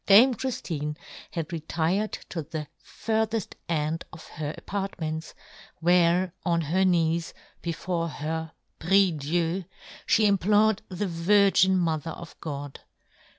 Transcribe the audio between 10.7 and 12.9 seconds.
the Virgin mother of God.